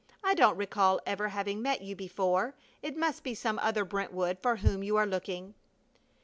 I 0.23 0.33
don't 0.33 0.57
recall 0.57 0.99
ever 1.05 1.27
having 1.27 1.61
met 1.61 1.81
you 1.83 1.95
before. 1.95 2.55
It 2.81 2.97
must 2.97 3.21
be 3.23 3.35
some 3.35 3.59
other 3.59 3.83
Miss 3.83 3.91
Brentwood 3.91 4.39
for 4.41 4.55
whom 4.55 4.81
you 4.81 4.97
are 4.97 5.05
looking." 5.05 5.53